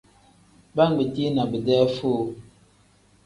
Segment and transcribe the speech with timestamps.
[0.75, 2.23] Baa ngbetii na bidee foo.